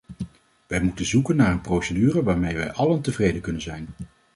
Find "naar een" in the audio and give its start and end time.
1.35-1.61